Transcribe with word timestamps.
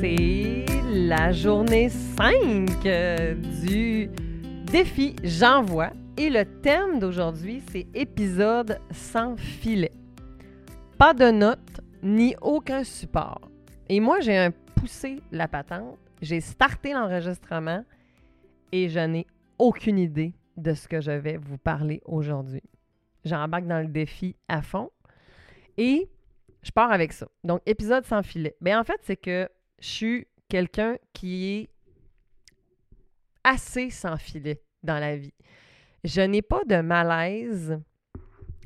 c'est 0.00 0.64
la 0.90 1.30
journée 1.30 1.90
5 1.90 2.86
euh, 2.86 3.34
du 3.34 4.08
défi 4.64 5.14
J'envoie. 5.22 5.90
Et 6.16 6.30
le 6.30 6.44
thème 6.62 7.00
d'aujourd'hui, 7.00 7.62
c'est 7.70 7.86
épisode 7.92 8.78
sans 8.90 9.36
filet. 9.36 9.92
Pas 10.96 11.12
de 11.12 11.30
notes 11.30 11.80
ni 12.02 12.34
aucun 12.40 12.82
support. 12.82 13.42
Et 13.90 14.00
moi, 14.00 14.20
j'ai 14.20 14.38
un 14.38 14.50
poussé 14.74 15.20
la 15.32 15.48
patente, 15.48 15.98
j'ai 16.22 16.40
starté 16.40 16.94
l'enregistrement 16.94 17.84
et 18.72 18.88
je 18.88 19.00
n'ai 19.00 19.26
aucune 19.58 19.98
idée 19.98 20.32
de 20.56 20.72
ce 20.72 20.88
que 20.88 21.02
je 21.02 21.12
vais 21.12 21.36
vous 21.36 21.58
parler 21.58 22.00
aujourd'hui. 22.06 22.62
J'embarque 23.24 23.66
dans 23.66 23.80
le 23.80 23.88
défi 23.88 24.34
à 24.48 24.62
fond 24.62 24.90
et 25.76 26.08
je 26.62 26.70
pars 26.70 26.90
avec 26.90 27.12
ça. 27.12 27.28
Donc, 27.44 27.60
épisode 27.66 28.06
sans 28.06 28.22
filet. 28.22 28.56
Bien, 28.62 28.80
en 28.80 28.84
fait, 28.84 29.00
c'est 29.02 29.16
que 29.16 29.48
je 29.80 29.88
suis 29.88 30.26
quelqu'un 30.48 30.96
qui 31.12 31.46
est 31.46 31.70
assez 33.44 33.90
sans 33.90 34.16
filet 34.16 34.62
dans 34.82 34.98
la 34.98 35.16
vie. 35.16 35.34
Je 36.04 36.20
n'ai 36.20 36.42
pas 36.42 36.62
de 36.66 36.80
malaise 36.80 37.80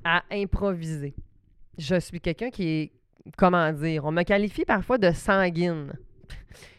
à 0.04 0.22
improviser. 0.30 1.14
Je 1.78 1.98
suis 1.98 2.20
quelqu'un 2.20 2.50
qui 2.50 2.68
est, 2.68 2.92
comment 3.36 3.72
dire, 3.72 4.04
on 4.04 4.12
me 4.12 4.22
qualifie 4.22 4.64
parfois 4.64 4.98
de 4.98 5.10
sanguine. 5.10 5.92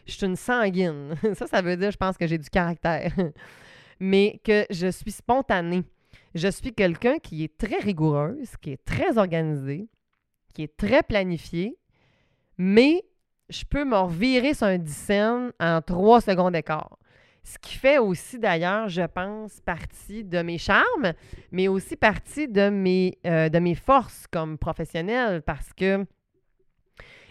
Je 0.06 0.12
suis 0.12 0.26
une 0.26 0.36
sanguine. 0.36 1.14
Ça, 1.34 1.46
ça 1.46 1.60
veut 1.60 1.76
dire, 1.76 1.90
je 1.90 1.96
pense 1.96 2.16
que 2.16 2.26
j'ai 2.26 2.38
du 2.38 2.48
caractère. 2.48 3.12
Mais 4.00 4.40
que 4.44 4.66
je 4.70 4.90
suis 4.90 5.10
spontanée. 5.10 5.82
Je 6.34 6.48
suis 6.48 6.72
quelqu'un 6.72 7.18
qui 7.18 7.44
est 7.44 7.56
très 7.56 7.78
rigoureuse, 7.78 8.56
qui 8.60 8.72
est 8.72 8.84
très 8.84 9.16
organisée, 9.16 9.88
qui 10.52 10.62
est 10.62 10.76
très 10.76 11.02
planifiée, 11.02 11.78
mais 12.58 13.04
je 13.48 13.64
peux 13.64 13.84
me 13.84 13.96
revirer 13.96 14.54
sur 14.54 14.66
un 14.66 14.78
dixaine 14.78 15.52
en 15.60 15.80
trois 15.82 16.20
secondes 16.20 16.54
d'écart. 16.54 16.98
Ce 17.44 17.58
qui 17.58 17.76
fait 17.76 17.98
aussi, 17.98 18.40
d'ailleurs, 18.40 18.88
je 18.88 19.02
pense, 19.02 19.60
partie 19.60 20.24
de 20.24 20.42
mes 20.42 20.58
charmes, 20.58 21.12
mais 21.52 21.68
aussi 21.68 21.94
partie 21.94 22.48
de 22.48 22.70
mes, 22.70 23.18
euh, 23.24 23.48
de 23.48 23.60
mes 23.60 23.76
forces 23.76 24.26
comme 24.32 24.58
professionnelle 24.58 25.42
parce 25.42 25.72
que 25.72 26.04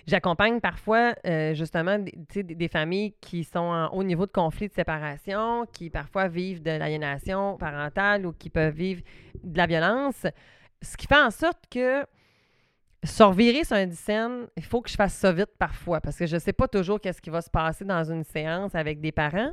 j'accompagne 0.07 0.61
parfois, 0.61 1.15
euh, 1.27 1.53
justement, 1.53 1.99
des, 1.99 2.43
des 2.43 2.67
familles 2.69 3.13
qui 3.19 3.43
sont 3.43 3.59
en 3.59 3.89
haut 3.89 4.03
niveau 4.03 4.25
de 4.25 4.31
conflit 4.31 4.69
de 4.69 4.73
séparation, 4.73 5.65
qui 5.73 5.89
parfois 5.89 6.29
vivent 6.29 6.61
de 6.61 6.71
l'aliénation 6.71 7.57
parentale 7.57 8.25
ou 8.25 8.31
qui 8.31 8.49
peuvent 8.49 8.73
vivre 8.73 9.01
de 9.43 9.57
la 9.57 9.67
violence, 9.67 10.25
ce 10.81 10.95
qui 10.95 11.07
fait 11.07 11.21
en 11.21 11.31
sorte 11.31 11.65
que 11.69 12.05
se 13.05 13.23
revirer 13.23 13.63
sur 13.63 13.75
un 13.75 13.89
scène, 13.91 14.47
il 14.57 14.63
faut 14.63 14.81
que 14.81 14.89
je 14.89 14.95
fasse 14.95 15.13
ça 15.13 15.31
vite 15.31 15.51
parfois 15.57 16.01
parce 16.01 16.17
que 16.17 16.25
je 16.25 16.35
ne 16.35 16.39
sais 16.39 16.53
pas 16.53 16.67
toujours 16.67 16.99
qu'est-ce 16.99 17.21
qui 17.21 17.29
va 17.29 17.41
se 17.41 17.49
passer 17.49 17.85
dans 17.85 18.03
une 18.11 18.23
séance 18.23 18.75
avec 18.75 18.99
des 18.99 19.11
parents. 19.11 19.51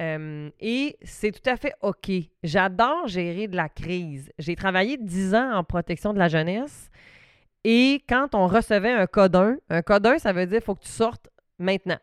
Euh, 0.00 0.50
et 0.60 0.96
c'est 1.02 1.30
tout 1.30 1.48
à 1.48 1.56
fait 1.56 1.74
OK. 1.82 2.10
J'adore 2.42 3.06
gérer 3.06 3.48
de 3.48 3.56
la 3.56 3.68
crise. 3.68 4.30
J'ai 4.38 4.56
travaillé 4.56 4.96
dix 4.96 5.34
ans 5.34 5.52
en 5.52 5.64
protection 5.64 6.12
de 6.12 6.18
la 6.18 6.28
jeunesse 6.28 6.90
et 7.64 8.02
quand 8.08 8.34
on 8.34 8.46
recevait 8.46 8.92
un 8.92 9.06
code 9.06 9.36
1, 9.36 9.56
un 9.70 9.82
code 9.82 10.06
1, 10.06 10.18
ça 10.18 10.32
veut 10.32 10.46
dire 10.46 10.58
qu'il 10.58 10.64
faut 10.64 10.74
que 10.74 10.84
tu 10.84 10.90
sortes 10.90 11.28
maintenant. 11.58 11.98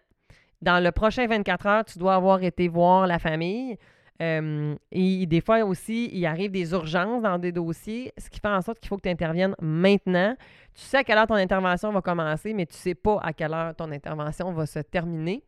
Dans 0.62 0.84
le 0.84 0.92
prochain 0.92 1.28
24 1.28 1.66
heures, 1.68 1.86
tu 1.86 2.00
dois 2.00 2.16
avoir 2.16 2.44
été 2.44 2.68
voir 2.68 3.08
la 3.08 3.20
famille. 3.20 3.78
Euh, 4.22 4.76
et 4.92 5.26
des 5.26 5.42
fois 5.42 5.64
aussi, 5.64 6.10
il 6.14 6.26
arrive 6.26 6.52
des 6.52 6.72
urgences 6.74 7.24
dans 7.24 7.40
des 7.40 7.52
dossiers, 7.52 8.14
ce 8.18 8.30
qui 8.30 8.40
fait 8.40 8.48
en 8.48 8.62
sorte 8.62 8.80
qu'il 8.80 8.90
faut 8.90 8.98
que 8.98 9.04
tu 9.04 9.10
interviennes 9.10 9.56
maintenant. 9.60 10.36
Tu 10.76 10.82
sais 10.84 10.98
à 10.98 11.04
quelle 11.04 11.18
heure 11.18 11.28
ton 11.28 11.36
intervention 11.36 11.92
va 11.92 12.02
commencer, 12.02 12.54
mais 12.54 12.66
tu 12.66 12.74
ne 12.74 12.78
sais 12.78 12.96
pas 12.96 13.20
à 13.22 13.34
quelle 13.34 13.54
heure 13.54 13.76
ton 13.76 13.92
intervention 13.92 14.52
va 14.54 14.66
se 14.66 14.80
terminer. 14.80 15.44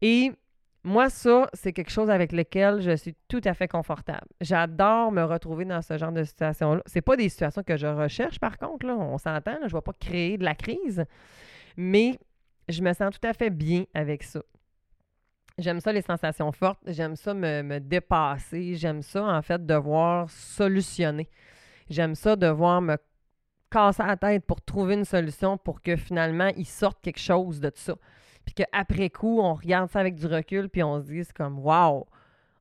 Et 0.00 0.32
moi, 0.84 1.10
ça, 1.10 1.48
c'est 1.54 1.72
quelque 1.72 1.90
chose 1.90 2.08
avec 2.08 2.30
lequel 2.30 2.80
je 2.80 2.94
suis 2.94 3.14
tout 3.26 3.40
à 3.44 3.52
fait 3.52 3.66
confortable. 3.66 4.28
J'adore 4.40 5.10
me 5.10 5.24
retrouver 5.24 5.64
dans 5.64 5.82
ce 5.82 5.98
genre 5.98 6.12
de 6.12 6.22
situation-là. 6.22 6.82
Ce 6.86 7.00
pas 7.00 7.16
des 7.16 7.28
situations 7.28 7.62
que 7.64 7.76
je 7.76 7.88
recherche, 7.88 8.38
par 8.38 8.58
contre, 8.58 8.86
on 8.86 9.18
s'entend, 9.18 9.56
je 9.62 9.66
ne 9.66 9.72
vais 9.72 9.82
pas 9.82 9.92
créer 9.92 10.38
de 10.38 10.44
la 10.44 10.54
crise, 10.54 11.04
mais 11.76 12.18
je 12.68 12.80
me 12.82 12.92
sens 12.92 13.12
tout 13.18 13.26
à 13.26 13.32
fait 13.32 13.50
bien 13.50 13.84
avec 13.92 14.22
ça. 14.22 14.40
J'aime 15.58 15.80
ça, 15.80 15.92
les 15.92 16.02
sensations 16.02 16.52
fortes. 16.52 16.80
J'aime 16.86 17.16
ça 17.16 17.34
me, 17.34 17.78
dépasser. 17.80 18.74
J'aime 18.76 19.02
ça, 19.02 19.24
en 19.24 19.42
fait, 19.42 19.64
devoir 19.64 20.30
solutionner. 20.30 21.28
J'aime 21.90 22.14
ça 22.14 22.36
devoir 22.36 22.80
me 22.80 22.96
casser 23.70 24.04
la 24.04 24.16
tête 24.16 24.46
pour 24.46 24.62
trouver 24.62 24.94
une 24.94 25.04
solution 25.04 25.58
pour 25.58 25.82
que 25.82 25.96
finalement, 25.96 26.50
il 26.56 26.66
sorte 26.66 27.00
quelque 27.02 27.20
chose 27.20 27.60
de 27.60 27.72
ça. 27.74 27.94
Puis 28.44 28.54
qu'après 28.54 29.10
coup, 29.10 29.40
on 29.40 29.54
regarde 29.54 29.90
ça 29.90 30.00
avec 30.00 30.14
du 30.14 30.26
recul, 30.26 30.68
puis 30.70 30.82
on 30.82 31.00
se 31.00 31.06
dise 31.06 31.32
comme, 31.32 31.58
wow, 31.58 32.06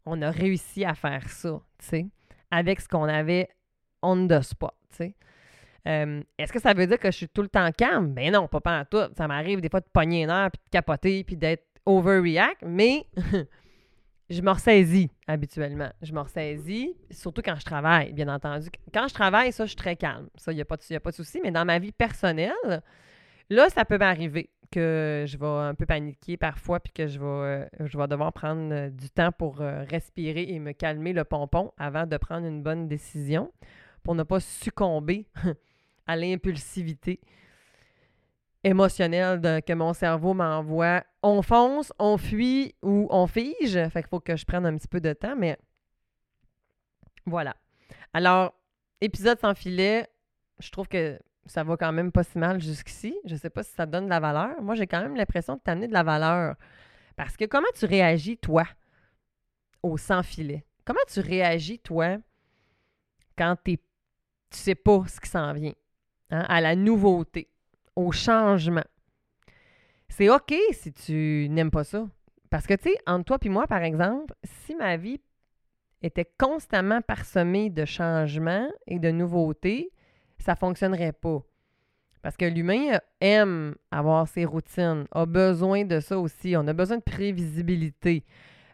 on 0.06 0.22
a 0.22 0.32
réussi 0.32 0.84
à 0.84 0.96
faire 0.96 1.30
ça, 1.30 1.62
tu 1.78 1.86
sais, 1.86 2.08
avec 2.52 2.82
ce 2.82 2.90
qu'on 2.90 3.06
avait 3.06 3.50
on 4.02 4.28
the 4.28 4.42
spot, 4.42 4.74
tu 4.90 4.98
sais. 4.98 5.16
Est-ce 6.38 6.52
que 6.52 6.60
ça 6.60 6.74
veut 6.74 6.86
dire 6.86 7.00
que 7.00 7.10
je 7.10 7.16
suis 7.16 7.30
tout 7.30 7.42
le 7.42 7.48
temps 7.48 7.72
calme? 7.72 8.14
Ben 8.14 8.34
non, 8.34 8.50
pas, 8.50 8.60
pas 8.60 8.82
en 8.82 8.84
tout. 8.84 9.10
Ça 9.16 9.26
m'arrive 9.26 9.62
des 9.62 9.70
fois 9.70 9.80
de 9.80 9.86
pogner 9.86 10.26
un 10.26 10.44
air, 10.44 10.52
puis 10.52 10.60
de 10.66 10.70
capoter, 10.70 11.24
puis 11.24 11.38
d'être 11.38 11.67
overreact, 11.88 12.64
mais 12.66 13.08
je 14.30 14.42
me 14.42 14.52
ressaisis 14.52 15.10
habituellement. 15.26 15.90
Je 16.02 16.14
me 16.14 16.20
ressaisis, 16.20 16.94
surtout 17.10 17.42
quand 17.42 17.56
je 17.56 17.66
travaille, 17.66 18.14
bien 18.14 18.28
entendu. 18.28 18.70
Quand 18.94 19.08
je 19.08 19.14
travaille, 19.14 19.52
ça, 19.52 19.66
je 19.66 19.70
suis 19.70 19.78
très 19.78 19.96
calme. 19.96 20.28
Ça, 20.36 20.52
il 20.52 20.56
n'y 20.56 20.62
a, 20.62 20.66
pas 20.66 20.78
de, 20.78 20.96
a 20.96 21.00
pas 21.00 21.12
de 21.12 21.16
souci. 21.16 21.40
Mais 21.44 21.52
dans 21.52 21.66
ma 21.66 21.80
vie 21.80 21.94
personnelle, 21.94 22.84
là, 23.50 23.70
ça 23.70 23.86
peut 23.86 23.98
m'arriver 23.98 24.50
que 24.70 25.24
je 25.26 25.38
vais 25.38 25.46
un 25.46 25.76
peu 25.76 25.86
paniquer 25.86 26.36
parfois, 26.36 26.82
puis 26.82 26.92
que 26.92 27.08
je 27.08 27.20
vais, 27.20 27.26
euh, 27.26 27.66
je 27.86 27.98
vais 27.98 28.08
devoir 28.08 28.34
prendre 28.34 28.74
euh, 28.74 28.90
du 28.90 29.10
temps 29.10 29.32
pour 29.32 29.62
euh, 29.62 29.84
respirer 29.90 30.44
et 30.50 30.60
me 30.60 30.74
calmer 30.74 31.14
le 31.14 31.24
pompon 31.24 31.72
avant 31.78 32.06
de 32.06 32.18
prendre 32.18 32.46
une 32.46 32.62
bonne 32.62 32.90
décision, 32.90 33.52
pour 34.04 34.14
ne 34.14 34.24
pas 34.24 34.42
succomber 34.42 35.26
à 36.08 36.18
l'impulsivité 36.18 37.22
émotionnel 38.68 39.40
que 39.64 39.74
mon 39.74 39.94
cerveau 39.94 40.34
m'envoie. 40.34 41.04
On 41.24 41.42
fonce, 41.42 41.92
on 42.00 42.18
fuit 42.18 42.76
ou 42.82 43.08
on 43.10 43.28
fige. 43.28 43.80
Fait 43.90 44.02
qu'il 44.02 44.10
faut 44.10 44.20
que 44.20 44.36
je 44.36 44.46
prenne 44.46 44.66
un 44.66 44.78
petit 44.78 44.88
peu 44.88 45.00
de 45.00 45.14
temps, 45.14 45.36
mais 45.36 45.58
voilà. 47.26 47.56
Alors, 48.14 48.54
épisode 49.02 49.40
sans 49.40 49.54
filet, 49.54 50.08
je 50.60 50.70
trouve 50.70 50.88
que 50.88 51.20
ça 51.46 51.64
va 51.64 51.78
quand 51.78 51.92
même 51.94 52.12
pas 52.12 52.24
si 52.24 52.38
mal 52.38 52.62
jusqu'ici. 52.62 53.18
Je 53.26 53.36
sais 53.36 53.50
pas 53.50 53.64
si 53.64 53.72
ça 53.72 53.86
donne 53.86 54.06
de 54.06 54.10
la 54.10 54.20
valeur. 54.20 54.62
Moi, 54.62 54.76
j'ai 54.76 54.88
quand 54.88 55.02
même 55.02 55.16
l'impression 55.16 55.56
de 55.56 55.62
t'amener 55.62 55.88
de 55.88 55.94
la 55.94 56.04
valeur. 56.04 56.56
Parce 57.16 57.38
que 57.38 57.46
comment 57.46 57.68
tu 57.74 57.86
réagis, 57.86 58.38
toi, 58.38 58.66
au 59.82 59.98
sans 59.98 60.24
filet? 60.24 60.66
Comment 60.86 61.00
tu 61.12 61.20
réagis, 61.20 61.80
toi, 61.80 62.18
quand 63.38 63.56
t'es, 63.64 63.78
tu 64.50 64.58
sais 64.58 64.76
pas 64.76 65.04
ce 65.08 65.20
qui 65.20 65.30
s'en 65.30 65.54
vient, 65.54 65.74
hein, 66.32 66.46
à 66.48 66.62
la 66.62 66.76
nouveauté? 66.76 67.50
Au 67.98 68.12
changement. 68.12 68.86
C'est 70.08 70.30
OK 70.30 70.54
si 70.72 70.94
tu 70.94 71.48
n'aimes 71.50 71.72
pas 71.72 71.84
ça. 71.84 72.08
Parce 72.50 72.66
que, 72.66 72.76
tu 72.76 72.90
sais, 72.90 72.98
entre 73.08 73.26
toi 73.26 73.38
et 73.42 73.50
moi, 73.50 73.68
par 73.68 73.84
exemple, 73.84 74.34
si 74.44 74.76
ma 74.76 74.96
vie 74.96 75.20
était 76.02 76.32
constamment 76.38 77.02
parsemée 77.02 77.70
de 77.70 77.84
changements 77.84 78.70
et 78.86 79.00
de 79.00 79.10
nouveautés, 79.10 79.92
ça 80.38 80.54
ne 80.54 80.58
fonctionnerait 80.58 81.12
pas. 81.12 81.42
Parce 82.22 82.38
que 82.38 82.46
l'humain 82.46 83.00
aime 83.20 83.76
avoir 83.92 84.28
ses 84.28 84.46
routines, 84.46 85.06
a 85.12 85.26
besoin 85.26 85.84
de 85.84 86.00
ça 86.00 86.20
aussi. 86.20 86.56
On 86.56 86.68
a 86.68 86.74
besoin 86.74 86.98
de 86.98 87.04
prévisibilité. 87.04 88.24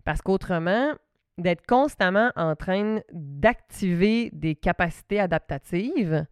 Parce 0.03 0.21
qu'autrement, 0.21 0.93
d'être 1.37 1.65
constamment 1.65 2.31
en 2.35 2.55
train 2.55 2.99
d'activer 3.13 4.29
des 4.33 4.55
capacités 4.55 5.19
adaptatives, 5.19 6.25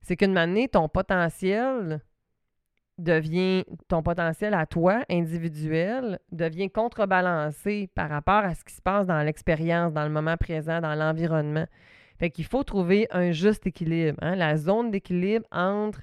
c'est 0.00 0.16
qu'une 0.16 0.32
manière, 0.32 0.68
ton 0.72 0.88
potentiel 0.88 2.00
devient 2.98 3.64
ton 3.88 4.02
potentiel 4.02 4.54
à 4.54 4.66
toi, 4.66 5.04
individuel, 5.10 6.18
devient 6.30 6.70
contrebalancé 6.70 7.88
par 7.94 8.08
rapport 8.08 8.44
à 8.44 8.54
ce 8.54 8.64
qui 8.64 8.74
se 8.74 8.82
passe 8.82 9.06
dans 9.06 9.22
l'expérience, 9.22 9.92
dans 9.92 10.04
le 10.04 10.10
moment 10.10 10.36
présent, 10.36 10.80
dans 10.80 10.94
l'environnement. 10.94 11.66
Fait 12.18 12.30
qu'il 12.30 12.44
faut 12.44 12.62
trouver 12.62 13.08
un 13.10 13.32
juste 13.32 13.66
équilibre. 13.66 14.18
Hein. 14.22 14.36
La 14.36 14.56
zone 14.56 14.90
d'équilibre 14.90 15.46
entre 15.50 16.00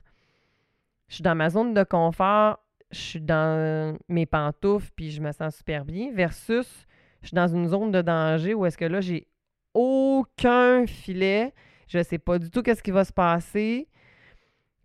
je 1.08 1.16
suis 1.16 1.24
dans 1.24 1.36
ma 1.36 1.50
zone 1.50 1.74
de 1.74 1.84
confort, 1.84 2.60
je 2.90 3.00
suis 3.00 3.22
dans 3.22 3.98
mes 4.08 4.26
pantoufles 4.26 4.92
puis 4.96 5.12
je 5.12 5.22
me 5.22 5.34
sens 5.34 5.58
super 5.58 5.84
bien, 5.84 6.10
versus 6.14 6.88
je 7.22 7.28
suis 7.28 7.36
dans 7.36 7.48
une 7.48 7.68
zone 7.68 7.92
de 7.92 8.02
danger 8.02 8.54
où 8.54 8.66
est-ce 8.66 8.78
que 8.78 8.86
là, 8.86 9.02
j'ai 9.02 9.28
aucun 9.74 10.86
filet, 10.88 11.54
je 11.88 11.98
ne 11.98 12.04
sais 12.04 12.18
pas 12.18 12.40
du 12.40 12.50
tout 12.50 12.62
qu'est-ce 12.62 12.82
qui 12.82 12.92
va 12.92 13.04
se 13.04 13.14
passer. 13.14 13.88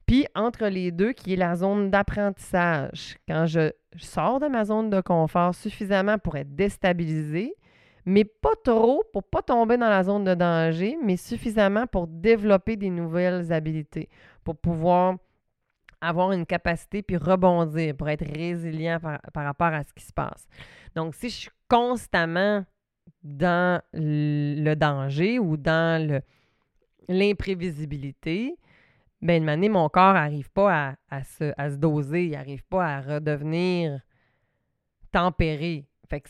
Puis 0.06 0.26
entre 0.37 0.67
les 0.67 0.93
deux, 0.93 1.12
qui 1.12 1.32
est 1.32 1.37
la 1.37 1.56
zone 1.56 1.91
d'apprentissage. 1.91 3.17
Quand 3.29 3.47
je, 3.47 3.73
sors 3.97 4.38
de 4.41 4.47
ma 4.47 4.64
zone 4.64 4.91
de 4.91 5.00
confort 5.00 5.55
suffisamment 5.55 6.19
pour 6.19 6.37
être 6.37 6.55
déstabilisé, 6.55 7.55
mais 8.05 8.25
pas 8.25 8.55
trop 8.64 9.03
pour 9.12 9.25
pas 9.25 9.43
tomber 9.43 9.76
dans 9.76 9.88
la 9.88 10.05
zone 10.05 10.23
de 10.25 10.35
danger, 10.35 10.97
mais 11.03 11.17
suffisamment 11.17 11.87
pour 11.87 12.06
développer 12.06 12.76
des 12.76 12.91
nouvelles 12.91 13.53
habiletés, 13.53 14.08
pour 14.44 14.56
pouvoir 14.56 15.17
avoir 16.00 16.31
une 16.32 16.47
capacité 16.47 17.02
puis 17.02 17.17
rebondir, 17.17 17.97
pour 17.97 18.09
être 18.09 18.25
résilient 18.25 19.00
par, 19.00 19.20
par 19.32 19.44
rapport 19.44 19.69
à 19.69 19.82
ce 19.82 19.93
qui 19.93 20.05
se 20.05 20.12
passe. 20.12 20.47
Donc, 20.94 21.14
si 21.17 21.31
je 21.31 21.35
suis 21.35 21.50
constamment 21.69 22.64
dans 23.25 23.81
le 23.93 24.75
danger 24.75 25.41
ou 25.41 25.56
dans 25.56 26.20
l'imprévisibilité, 27.09 28.56
ben, 29.22 29.42
une 29.42 29.48
année, 29.48 29.68
mon 29.68 29.88
corps 29.88 30.14
n'arrive 30.14 30.50
pas 30.50 30.96
à, 31.10 31.24
se, 31.24 31.52
à, 31.56 31.70
se, 31.70 31.76
doser, 31.76 32.26
il 32.26 32.32
n'arrive 32.32 32.64
pas 32.64 32.86
à 32.86 33.00
redevenir 33.00 34.00
tempéré. 35.10 35.88
Fait 36.08 36.20
que 36.20 36.28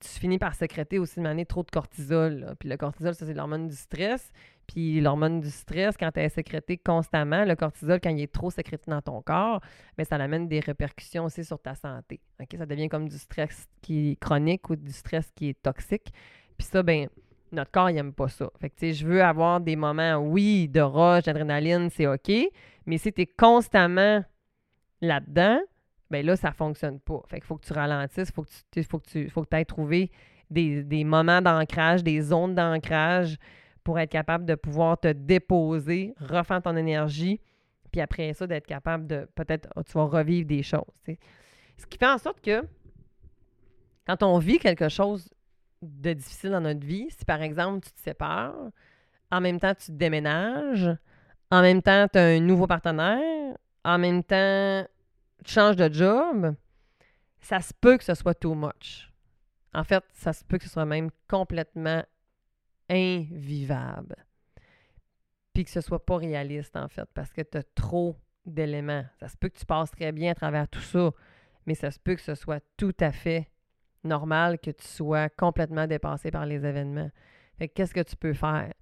tu 0.00 0.08
finis 0.08 0.38
par 0.38 0.54
sécréter 0.54 0.98
aussi 0.98 1.16
de 1.16 1.22
manière 1.22 1.46
trop 1.46 1.62
de 1.62 1.70
cortisol. 1.70 2.54
Puis 2.58 2.68
le 2.68 2.76
cortisol, 2.76 3.14
ça, 3.14 3.26
c'est 3.26 3.34
l'hormone 3.34 3.68
du 3.68 3.76
stress. 3.76 4.32
Puis 4.66 5.00
l'hormone 5.00 5.40
du 5.40 5.50
stress, 5.50 5.96
quand 5.96 6.10
elle 6.16 6.26
est 6.26 6.28
sécrétée 6.30 6.78
constamment, 6.78 7.44
le 7.44 7.54
cortisol, 7.54 8.00
quand 8.00 8.10
il 8.10 8.22
est 8.22 8.32
trop 8.32 8.50
sécrété 8.50 8.90
dans 8.90 9.02
ton 9.02 9.20
corps, 9.22 9.60
bien, 9.96 10.04
ça 10.04 10.16
amène 10.16 10.48
des 10.48 10.60
répercussions 10.60 11.24
aussi 11.24 11.44
sur 11.44 11.60
ta 11.60 11.74
santé. 11.74 12.20
Ça 12.56 12.66
devient 12.66 12.88
comme 12.88 13.08
du 13.08 13.18
stress 13.18 13.68
qui 13.80 14.12
est 14.12 14.16
chronique 14.16 14.68
ou 14.70 14.76
du 14.76 14.92
stress 14.92 15.30
qui 15.34 15.50
est 15.50 15.62
toxique. 15.62 16.12
Puis 16.56 16.66
ça, 16.66 16.82
ben 16.82 17.08
notre 17.52 17.70
corps, 17.70 17.90
il 17.90 17.94
n'aime 17.94 18.12
pas 18.12 18.28
ça. 18.28 18.50
Fait 18.60 18.70
que, 18.70 18.92
je 18.92 19.06
veux 19.06 19.22
avoir 19.22 19.60
des 19.60 19.76
moments, 19.76 20.16
oui, 20.16 20.68
de 20.68 20.80
rush, 20.80 21.24
d'adrénaline, 21.24 21.90
c'est 21.90 22.06
OK, 22.06 22.30
mais 22.86 22.98
si 22.98 23.12
tu 23.12 23.22
es 23.22 23.26
constamment 23.26 24.24
là-dedans, 25.00 25.60
ben 26.10 26.24
là, 26.24 26.36
ça 26.36 26.48
ne 26.48 26.54
fonctionne 26.54 27.00
pas. 27.00 27.20
Fait 27.28 27.36
qu'il 27.36 27.46
faut 27.46 27.56
que 27.56 27.66
tu 27.66 27.72
ralentisses, 27.72 28.28
il 28.28 28.34
faut 28.34 28.42
que 28.42 28.50
tu 29.10 29.30
faut 29.30 29.44
tu 29.44 29.56
aies 29.56 29.64
trouvé 29.64 30.10
des, 30.50 30.82
des 30.82 31.04
moments 31.04 31.40
d'ancrage, 31.40 32.02
des 32.04 32.20
zones 32.20 32.54
d'ancrage 32.54 33.38
pour 33.82 33.98
être 33.98 34.10
capable 34.10 34.44
de 34.44 34.54
pouvoir 34.54 34.98
te 35.00 35.08
déposer, 35.08 36.14
refaire 36.20 36.62
ton 36.62 36.76
énergie, 36.76 37.40
puis 37.90 38.00
après 38.00 38.32
ça, 38.34 38.46
d'être 38.46 38.66
capable 38.66 39.06
de, 39.06 39.28
peut-être, 39.34 39.68
tu 39.84 39.92
vas 39.92 40.04
revivre 40.04 40.46
des 40.46 40.62
choses. 40.62 41.02
Ce 41.76 41.86
qui 41.86 41.98
fait 41.98 42.06
en 42.06 42.18
sorte 42.18 42.40
que 42.40 42.62
quand 44.06 44.22
on 44.22 44.38
vit 44.38 44.58
quelque 44.58 44.88
chose 44.88 45.28
de 45.82 46.12
difficile 46.12 46.50
dans 46.50 46.60
notre 46.60 46.86
vie, 46.86 47.08
si 47.10 47.24
par 47.24 47.42
exemple 47.42 47.84
tu 47.84 47.92
te 47.92 48.00
sépares, 48.00 48.70
en 49.30 49.40
même 49.40 49.60
temps 49.60 49.74
tu 49.74 49.92
déménages, 49.92 50.90
en 51.50 51.62
même 51.62 51.82
temps 51.82 52.06
tu 52.08 52.18
as 52.18 52.24
un 52.24 52.40
nouveau 52.40 52.66
partenaire, 52.66 53.56
en 53.84 53.98
même 53.98 54.22
temps 54.22 54.86
tu 55.44 55.52
changes 55.52 55.76
de 55.76 55.92
job, 55.92 56.54
ça 57.40 57.60
se 57.60 57.72
peut 57.74 57.98
que 57.98 58.04
ce 58.04 58.14
soit 58.14 58.34
too 58.34 58.54
much. 58.54 59.12
En 59.74 59.84
fait, 59.84 60.04
ça 60.12 60.32
se 60.32 60.44
peut 60.44 60.58
que 60.58 60.64
ce 60.64 60.70
soit 60.70 60.84
même 60.84 61.10
complètement 61.28 62.04
invivable. 62.88 64.16
Puis 65.52 65.64
que 65.64 65.70
ce 65.70 65.80
soit 65.80 66.04
pas 66.04 66.18
réaliste, 66.18 66.76
en 66.76 66.88
fait, 66.88 67.08
parce 67.14 67.32
que 67.32 67.42
tu 67.42 67.58
as 67.58 67.62
trop 67.74 68.16
d'éléments. 68.44 69.04
Ça 69.18 69.28
se 69.28 69.36
peut 69.36 69.48
que 69.48 69.58
tu 69.58 69.66
passes 69.66 69.90
très 69.90 70.12
bien 70.12 70.32
à 70.32 70.34
travers 70.34 70.68
tout 70.68 70.80
ça, 70.80 71.10
mais 71.66 71.74
ça 71.74 71.90
se 71.90 71.98
peut 71.98 72.14
que 72.14 72.22
ce 72.22 72.34
soit 72.34 72.62
tout 72.76 72.94
à 73.00 73.12
fait 73.12 73.48
normal 74.04 74.58
que 74.58 74.70
tu 74.70 74.86
sois 74.86 75.28
complètement 75.28 75.86
dépassé 75.86 76.30
par 76.30 76.46
les 76.46 76.64
événements. 76.64 77.10
Qu'est-ce 77.74 77.94
que 77.94 78.00
tu 78.00 78.16
peux 78.16 78.32
faire? 78.32 78.72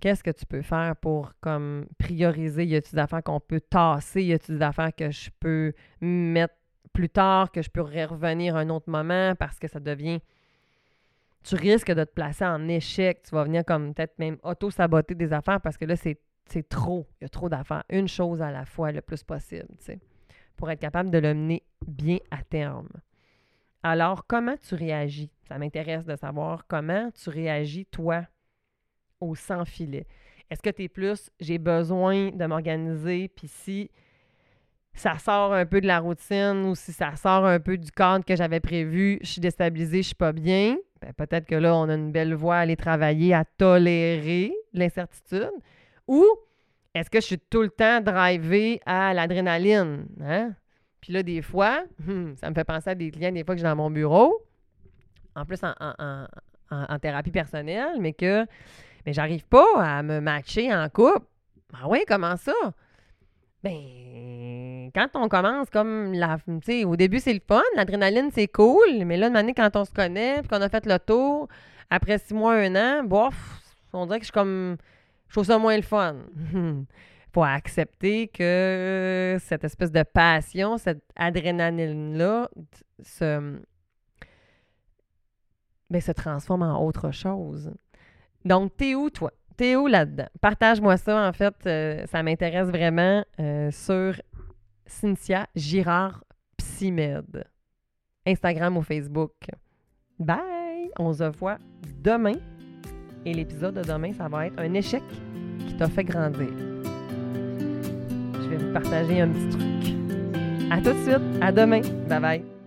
Qu'est-ce 0.00 0.22
que 0.22 0.30
tu 0.30 0.46
peux 0.46 0.62
faire 0.62 0.94
pour 0.96 1.32
comme 1.40 1.86
prioriser? 1.98 2.64
Y 2.64 2.76
a-t-il 2.76 2.94
des 2.94 3.00
affaires 3.00 3.22
qu'on 3.22 3.40
peut 3.40 3.60
tasser? 3.60 4.22
Y 4.22 4.32
a-t-il 4.32 4.58
des 4.58 4.64
affaires 4.64 4.94
que 4.94 5.10
je 5.10 5.30
peux 5.40 5.72
mettre 6.00 6.54
plus 6.92 7.08
tard, 7.08 7.50
que 7.50 7.62
je 7.62 7.70
peux 7.70 7.80
revenir 7.80 8.56
à 8.56 8.60
un 8.60 8.68
autre 8.70 8.88
moment 8.88 9.34
parce 9.34 9.58
que 9.58 9.68
ça 9.68 9.80
devient. 9.80 10.20
Tu 11.42 11.56
risques 11.56 11.92
de 11.92 12.04
te 12.04 12.12
placer 12.12 12.44
en 12.44 12.68
échec. 12.68 13.22
Tu 13.22 13.34
vas 13.34 13.44
venir 13.44 13.64
comme 13.64 13.94
peut-être 13.94 14.18
même 14.18 14.38
auto-saboter 14.42 15.14
des 15.14 15.32
affaires 15.32 15.60
parce 15.60 15.76
que 15.76 15.84
là, 15.84 15.96
c'est, 15.96 16.18
trop. 16.68 17.06
Il 17.20 17.24
y 17.24 17.26
a 17.26 17.28
trop 17.28 17.48
d'affaires. 17.48 17.84
Une 17.90 18.08
chose 18.08 18.40
à 18.40 18.50
la 18.50 18.64
fois, 18.64 18.92
le 18.92 19.00
plus 19.00 19.22
possible, 19.22 19.68
tu 19.78 19.84
sais, 19.84 20.00
pour 20.56 20.70
être 20.70 20.80
capable 20.80 21.10
de 21.10 21.18
le 21.18 21.34
mener 21.34 21.62
bien 21.86 22.18
à 22.30 22.42
terme. 22.42 22.88
Alors, 23.82 24.26
comment 24.26 24.56
tu 24.56 24.74
réagis? 24.74 25.30
Ça 25.48 25.58
m'intéresse 25.58 26.04
de 26.04 26.16
savoir 26.16 26.66
comment 26.66 27.10
tu 27.12 27.30
réagis, 27.30 27.86
toi, 27.86 28.26
au 29.20 29.34
sans-filet. 29.34 30.06
Est-ce 30.50 30.62
que 30.62 30.70
tu 30.70 30.84
es 30.84 30.88
plus, 30.88 31.30
j'ai 31.40 31.58
besoin 31.58 32.30
de 32.30 32.46
m'organiser, 32.46 33.28
puis 33.28 33.48
si 33.48 33.90
ça 34.94 35.18
sort 35.18 35.52
un 35.52 35.66
peu 35.66 35.80
de 35.80 35.86
la 35.86 36.00
routine 36.00 36.64
ou 36.66 36.74
si 36.74 36.92
ça 36.92 37.14
sort 37.16 37.46
un 37.46 37.60
peu 37.60 37.76
du 37.76 37.90
cadre 37.92 38.24
que 38.24 38.34
j'avais 38.34 38.60
prévu, 38.60 39.18
je 39.22 39.28
suis 39.28 39.40
déstabilisée, 39.40 40.02
je 40.02 40.08
suis 40.08 40.14
pas 40.14 40.32
bien, 40.32 40.76
ben, 41.00 41.12
peut-être 41.12 41.46
que 41.46 41.54
là, 41.54 41.76
on 41.76 41.88
a 41.88 41.94
une 41.94 42.10
belle 42.10 42.34
voie 42.34 42.56
à 42.56 42.60
aller 42.60 42.76
travailler, 42.76 43.32
à 43.32 43.44
tolérer 43.44 44.52
l'incertitude. 44.72 45.52
Ou 46.08 46.24
est-ce 46.94 47.10
que 47.10 47.20
je 47.20 47.26
suis 47.26 47.38
tout 47.38 47.62
le 47.62 47.70
temps 47.70 48.00
drivé 48.00 48.80
à 48.86 49.14
l'adrénaline? 49.14 50.06
Hein? 50.20 50.54
Puis 51.00 51.12
là, 51.12 51.22
des 51.22 51.42
fois, 51.42 51.84
hmm, 52.06 52.34
ça 52.36 52.50
me 52.50 52.54
fait 52.54 52.64
penser 52.64 52.90
à 52.90 52.94
des 52.94 53.10
clients, 53.10 53.32
des 53.32 53.44
fois 53.44 53.54
que 53.54 53.60
j'ai 53.60 53.66
dans 53.66 53.76
mon 53.76 53.90
bureau, 53.90 54.42
en 55.34 55.44
plus 55.44 55.60
en, 55.62 56.98
thérapie 56.98 57.30
personnelle, 57.30 57.98
mais 58.00 58.12
que 58.12 58.44
mais 59.06 59.12
j'arrive 59.12 59.46
pas 59.46 59.66
à 59.78 60.02
me 60.02 60.20
matcher 60.20 60.74
en 60.74 60.88
couple. 60.88 61.26
Ah 61.72 61.88
oui, 61.88 62.00
comment 62.06 62.36
ça? 62.36 62.52
Ben, 63.62 64.90
quand 64.94 65.08
on 65.14 65.28
commence 65.28 65.70
comme 65.70 66.12
la. 66.12 66.38
Tu 66.46 66.58
sais, 66.62 66.84
au 66.84 66.96
début, 66.96 67.18
c'est 67.18 67.32
le 67.32 67.40
fun, 67.46 67.62
l'adrénaline, 67.74 68.30
c'est 68.32 68.48
cool, 68.48 69.04
mais 69.04 69.16
là, 69.16 69.28
de 69.28 69.32
manière, 69.32 69.54
quand 69.56 69.76
on 69.76 69.84
se 69.84 69.92
connaît, 69.92 70.40
puis 70.40 70.48
qu'on 70.48 70.62
a 70.62 70.68
fait 70.68 70.86
le 70.86 70.98
tour, 70.98 71.48
après 71.90 72.18
six 72.18 72.34
mois, 72.34 72.54
un 72.54 72.74
an, 72.76 73.04
bof, 73.04 73.34
on 73.92 74.06
dirait 74.06 74.18
que 74.18 74.24
je 74.24 74.30
suis 74.30 74.32
comme. 74.32 74.76
Je 75.28 75.34
trouve 75.34 75.44
ça 75.44 75.58
moins 75.58 75.76
le 75.76 75.82
fun. 75.82 76.16
faut 77.32 77.44
accepter 77.44 78.28
que 78.28 79.36
cette 79.40 79.64
espèce 79.64 79.92
de 79.92 80.02
passion, 80.02 80.78
cette 80.78 81.02
adrénaline-là, 81.16 82.48
se, 83.02 83.60
ben, 85.90 86.00
se 86.00 86.12
transforme 86.12 86.62
en 86.62 86.84
autre 86.84 87.10
chose. 87.10 87.72
Donc, 88.44 88.76
t'es 88.76 88.94
où, 88.94 89.10
toi? 89.10 89.32
T'es 89.56 89.76
où 89.76 89.86
là-dedans? 89.86 90.28
Partage-moi 90.40 90.96
ça, 90.96 91.28
en 91.28 91.32
fait. 91.32 91.54
Euh, 91.66 92.06
ça 92.06 92.22
m'intéresse 92.22 92.68
vraiment 92.68 93.24
euh, 93.40 93.70
sur 93.70 94.14
Cynthia 94.86 95.46
Girard 95.54 96.24
Psymed. 96.56 97.44
Instagram 98.26 98.76
ou 98.76 98.82
Facebook. 98.82 99.32
Bye! 100.18 100.90
On 100.98 101.12
se 101.12 101.24
voit 101.24 101.58
demain. 102.02 102.34
Et 103.24 103.34
l'épisode 103.34 103.74
de 103.74 103.82
demain, 103.82 104.12
ça 104.12 104.28
va 104.28 104.46
être 104.46 104.58
un 104.58 104.72
échec 104.74 105.02
qui 105.66 105.76
t'a 105.76 105.88
fait 105.88 106.04
grandir 106.04 106.77
je 108.50 108.56
vais 108.56 108.64
vous 108.64 108.72
partager 108.72 109.20
un 109.20 109.28
petit 109.28 109.48
truc. 109.50 110.70
À 110.70 110.76
tout 110.78 110.92
de 110.92 111.02
suite. 111.02 111.42
À 111.42 111.52
demain. 111.52 111.80
Bye 112.08 112.20
bye. 112.20 112.57